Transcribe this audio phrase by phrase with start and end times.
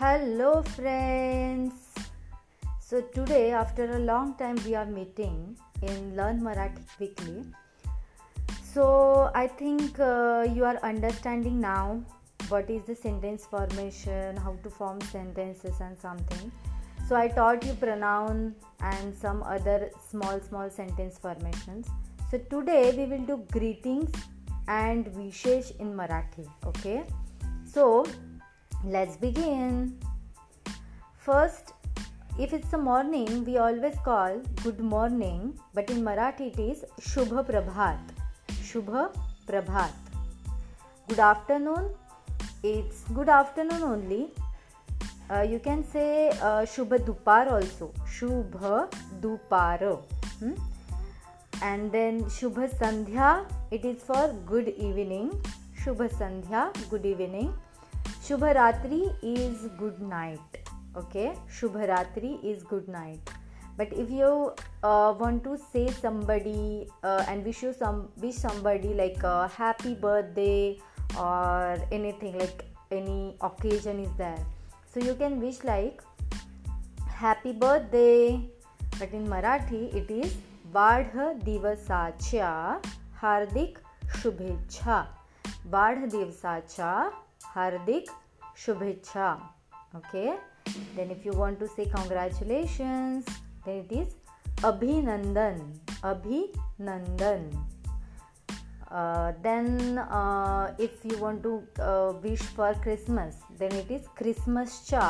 [0.00, 1.72] Hello, friends.
[2.78, 7.42] So, today, after a long time, we are meeting in Learn Marathi Quickly.
[8.62, 12.00] So, I think uh, you are understanding now
[12.48, 16.52] what is the sentence formation, how to form sentences, and something.
[17.08, 21.88] So, I taught you pronoun and some other small, small sentence formations.
[22.30, 24.12] So, today we will do greetings
[24.68, 26.48] and vishesh in Marathi.
[26.66, 27.02] Okay.
[27.64, 28.06] So,
[28.84, 29.98] Let's begin.
[31.16, 31.72] First,
[32.38, 37.44] if it's the morning, we always call good morning, but in Marathi it is Shubha
[37.44, 37.98] Prabhat.
[38.62, 39.12] Shubha
[39.48, 39.90] Prabhat.
[41.08, 41.90] Good afternoon,
[42.62, 44.28] it's good afternoon only.
[45.28, 47.92] Uh, you can say uh, Shubha Dupar also.
[48.06, 48.88] Shubha
[49.20, 50.00] Dupar.
[50.38, 50.52] Hmm?
[51.62, 55.32] And then Shubha Sandhya, it is for good evening.
[55.76, 57.52] Shubha Sandhya, good evening.
[58.28, 60.56] शुभ रात्रि is good night
[60.98, 63.30] okay शुभ रात्रि is good night
[63.78, 64.28] but if you
[65.20, 67.70] want to say somebody and wish you
[68.20, 69.24] wish somebody like
[69.58, 69.94] happy
[70.26, 70.78] birthday
[71.18, 72.62] और anything like
[72.92, 74.38] any occasion is there
[74.94, 76.02] so you can wish like
[77.00, 78.36] happy birthday
[78.82, 80.36] but in Marathi it is
[80.72, 82.02] वाढ़िवसा
[83.14, 83.78] हार्दिक
[84.22, 85.00] शुभेच्छा
[85.66, 86.58] बाढ़ दिवसा
[87.40, 88.10] हार्दिक
[88.56, 89.32] शुभेच्छा।
[89.96, 90.30] Okay
[90.96, 93.28] then if you want to say congratulations
[93.66, 95.60] then it is अभिनंदन
[96.04, 97.50] अभिनंदन।
[99.42, 99.98] Then
[100.80, 101.56] if you want to
[102.22, 105.02] wish for Christmas then it is क्रिसमसच्या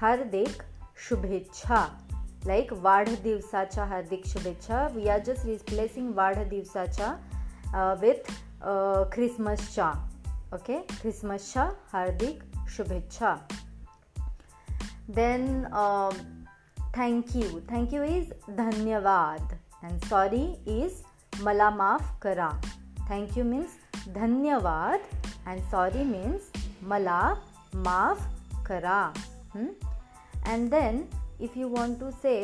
[0.00, 0.62] हार्दिक
[1.08, 1.86] शुभेच्छा
[2.46, 7.12] लाईक वाढदिवसाच्या हार्दिक शुभेच्छा वी आर जस्ट रिप्लेसिंग वाढदिवसाच्या
[8.00, 8.32] विथ
[9.12, 9.92] क्रिसमसच्या
[10.54, 11.52] ओके क्रिसमस
[11.92, 13.28] हार्दिक शुभेच्छा
[15.10, 15.46] then
[16.96, 20.42] thank you thank you is धन्यवाद एंड सॉरी
[20.74, 22.50] इज़ मला माफ़ करा
[23.10, 23.76] थैंक यू मीन्स
[24.14, 25.08] धन्यवाद
[25.48, 26.50] एंड सॉरी मीन्स
[26.84, 27.20] मला
[27.86, 28.26] माफ़
[28.66, 29.00] करा
[29.56, 31.04] and then
[31.40, 32.34] if you want to say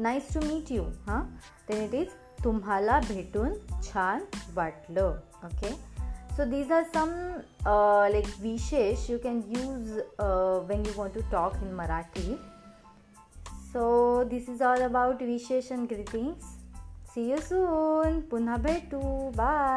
[0.00, 1.22] nice to meet you हाँ
[1.68, 2.14] देन इट इज़
[2.46, 4.20] तुम्हाला भेटून छान
[4.54, 5.14] वाटलं
[5.44, 5.70] okay
[6.36, 7.10] so these are some
[8.12, 9.92] like wishes you can use
[10.68, 12.36] when you want to talk in Marathi
[13.72, 13.88] so
[14.30, 16.54] this is all about wishes and greetings
[17.14, 19.00] see you soon पुनः भेटू
[19.36, 19.75] bye